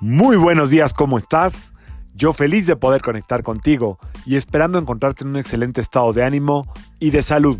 [0.00, 1.72] Muy buenos días, ¿cómo estás?
[2.14, 6.70] Yo feliz de poder conectar contigo y esperando encontrarte en un excelente estado de ánimo
[7.00, 7.58] y de salud.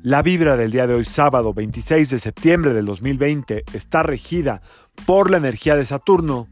[0.00, 4.62] La vibra del día de hoy, sábado 26 de septiembre del 2020, está regida
[5.06, 6.46] por la energía de Saturno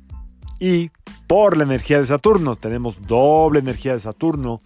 [0.59, 0.91] y
[1.29, 2.57] por la energía de Saturno.
[2.57, 4.63] Tenemos doble energía de Saturno.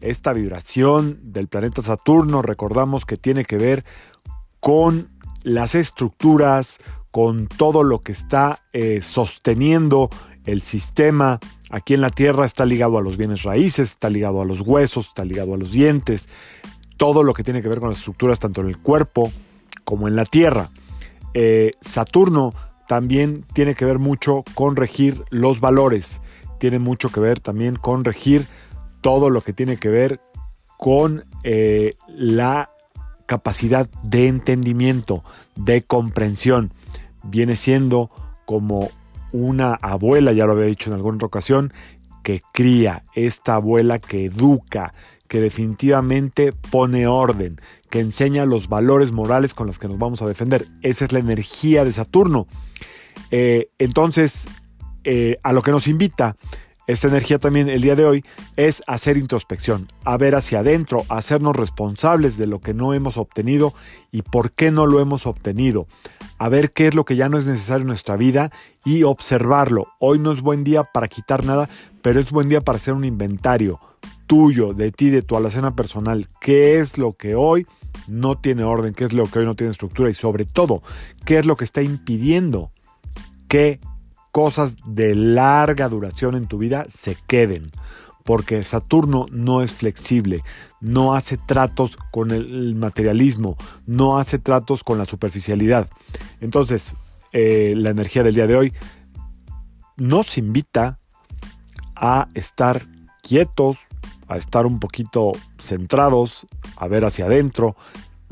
[0.00, 3.84] Esta vibración del planeta Saturno, recordamos que tiene que ver
[4.60, 5.10] con
[5.42, 6.80] las estructuras,
[7.14, 10.10] con todo lo que está eh, sosteniendo
[10.46, 11.38] el sistema.
[11.70, 15.06] Aquí en la Tierra está ligado a los bienes raíces, está ligado a los huesos,
[15.06, 16.28] está ligado a los dientes,
[16.96, 19.30] todo lo que tiene que ver con las estructuras tanto en el cuerpo
[19.84, 20.70] como en la Tierra.
[21.34, 22.52] Eh, Saturno
[22.88, 26.20] también tiene que ver mucho con regir los valores,
[26.58, 28.44] tiene mucho que ver también con regir
[29.02, 30.20] todo lo que tiene que ver
[30.78, 32.70] con eh, la
[33.26, 35.22] capacidad de entendimiento,
[35.54, 36.72] de comprensión
[37.24, 38.10] viene siendo
[38.44, 38.90] como
[39.32, 41.72] una abuela, ya lo había dicho en alguna otra ocasión,
[42.22, 44.94] que cría, esta abuela que educa,
[45.28, 50.26] que definitivamente pone orden, que enseña los valores morales con los que nos vamos a
[50.26, 50.68] defender.
[50.82, 52.46] Esa es la energía de Saturno.
[53.30, 54.48] Eh, entonces,
[55.04, 56.36] eh, a lo que nos invita
[56.86, 58.24] esta energía también el día de hoy
[58.56, 63.72] es hacer introspección, a ver hacia adentro, hacernos responsables de lo que no hemos obtenido
[64.12, 65.86] y por qué no lo hemos obtenido,
[66.38, 68.50] a ver qué es lo que ya no es necesario en nuestra vida
[68.84, 69.86] y observarlo.
[69.98, 71.70] Hoy no es buen día para quitar nada,
[72.02, 73.80] pero es buen día para hacer un inventario
[74.26, 76.28] tuyo, de ti, de tu alacena personal.
[76.40, 77.66] ¿Qué es lo que hoy
[78.08, 78.94] no tiene orden?
[78.94, 80.10] ¿Qué es lo que hoy no tiene estructura?
[80.10, 80.82] Y sobre todo,
[81.24, 82.72] ¿qué es lo que está impidiendo
[83.48, 83.80] que
[84.34, 87.70] cosas de larga duración en tu vida se queden.
[88.24, 90.42] Porque Saturno no es flexible,
[90.80, 93.56] no hace tratos con el materialismo,
[93.86, 95.88] no hace tratos con la superficialidad.
[96.40, 96.94] Entonces,
[97.30, 98.72] eh, la energía del día de hoy
[99.96, 100.98] nos invita
[101.94, 102.88] a estar
[103.22, 103.76] quietos,
[104.26, 105.30] a estar un poquito
[105.60, 106.44] centrados,
[106.76, 107.76] a ver hacia adentro,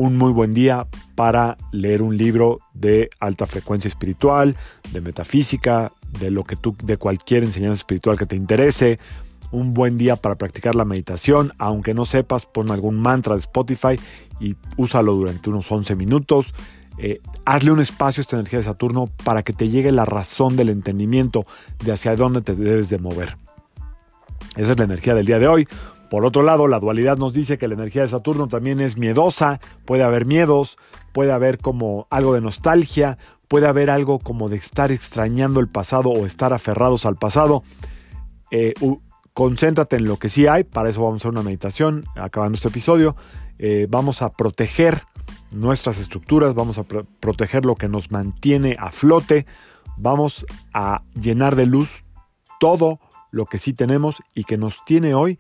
[0.03, 4.57] un muy buen día para leer un libro de alta frecuencia espiritual,
[4.93, 8.99] de metafísica, de lo que tú, de cualquier enseñanza espiritual que te interese.
[9.53, 13.97] Un buen día para practicar la meditación, aunque no sepas, pon algún mantra de Spotify
[14.41, 16.53] y úsalo durante unos 11 minutos.
[16.99, 20.57] Eh, hazle un espacio a esta energía de Saturno para que te llegue la razón
[20.57, 21.47] del entendimiento
[21.85, 23.37] de hacia dónde te debes de mover.
[24.57, 25.69] Esa es la energía del día de hoy.
[26.13, 29.61] Por otro lado, la dualidad nos dice que la energía de Saturno también es miedosa,
[29.87, 30.77] puede haber miedos,
[31.13, 33.17] puede haber como algo de nostalgia,
[33.49, 37.63] puede haber algo como de estar extrañando el pasado o estar aferrados al pasado.
[38.51, 38.75] Eh,
[39.33, 42.69] concéntrate en lo que sí hay, para eso vamos a hacer una meditación acabando este
[42.69, 43.17] episodio.
[43.59, 45.05] Eh, vamos a proteger
[45.51, 49.47] nuestras estructuras, vamos a proteger lo que nos mantiene a flote,
[49.97, 50.45] vamos
[50.75, 52.05] a llenar de luz
[52.61, 53.01] todo
[53.31, 55.39] lo que sí tenemos y que nos tiene hoy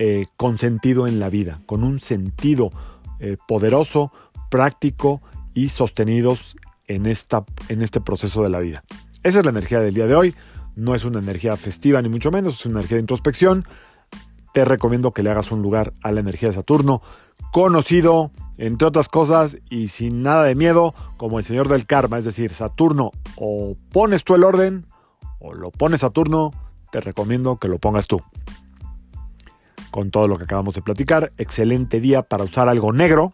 [0.00, 2.70] eh, con sentido en la vida, con un sentido
[3.18, 4.12] eh, poderoso,
[4.48, 5.20] práctico
[5.54, 8.84] y sostenidos en, esta, en este proceso de la vida.
[9.24, 10.36] Esa es la energía del día de hoy.
[10.76, 13.64] No es una energía festiva ni mucho menos, es una energía de introspección.
[14.54, 17.02] Te recomiendo que le hagas un lugar a la energía de Saturno,
[17.52, 22.24] conocido, entre otras cosas, y sin nada de miedo, como el señor del karma, es
[22.24, 24.86] decir, Saturno, o pones tú el orden,
[25.40, 26.52] o lo pones Saturno,
[26.92, 28.22] te recomiendo que lo pongas tú
[29.90, 31.32] con todo lo que acabamos de platicar.
[31.38, 33.32] Excelente día para usar algo negro.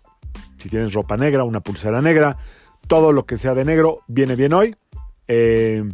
[0.58, 2.36] Si tienes ropa negra, una pulsera negra,
[2.86, 4.76] todo lo que sea de negro viene bien hoy.
[5.28, 5.84] Eh,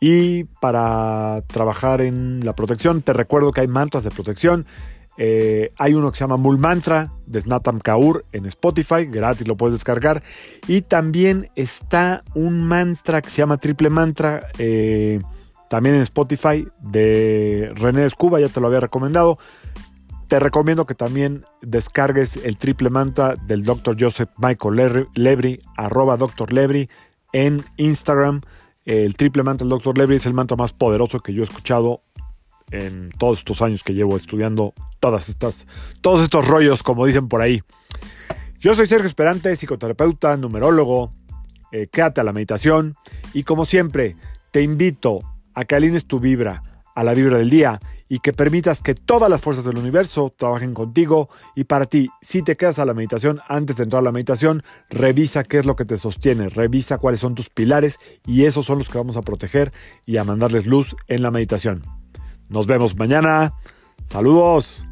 [0.00, 4.66] y para trabajar en la protección, te recuerdo que hay mantras de protección.
[5.18, 9.56] Eh, hay uno que se llama Mul Mantra de Snatam Kaur en Spotify, gratis lo
[9.56, 10.22] puedes descargar.
[10.68, 15.20] Y también está un mantra que se llama Triple Mantra, eh,
[15.68, 19.38] también en Spotify de René Escuba, ya te lo había recomendado.
[20.28, 23.96] Te recomiendo que también descargues el triple mantra del Dr.
[23.98, 26.52] Joseph Michael Lebri, arroba Dr.
[26.52, 26.88] Lebri
[27.32, 28.40] en Instagram.
[28.84, 29.96] El triple mantra del Dr.
[29.96, 32.02] Lebri es el mantra más poderoso que yo he escuchado
[32.70, 35.66] en todos estos años que llevo estudiando todas estas,
[36.00, 37.62] todos estos rollos, como dicen por ahí.
[38.58, 41.12] Yo soy Sergio Esperante, psicoterapeuta, numerólogo.
[41.72, 42.94] Eh, quédate a la meditación
[43.32, 44.16] y como siempre,
[44.50, 45.20] te invito
[45.56, 46.62] a que alines tu vibra
[46.94, 50.74] a la vibra del día y que permitas que todas las fuerzas del universo trabajen
[50.74, 54.12] contigo y para ti, si te quedas a la meditación, antes de entrar a la
[54.12, 58.64] meditación, revisa qué es lo que te sostiene, revisa cuáles son tus pilares y esos
[58.64, 59.72] son los que vamos a proteger
[60.04, 61.82] y a mandarles luz en la meditación.
[62.48, 63.54] Nos vemos mañana.
[64.04, 64.86] Saludos.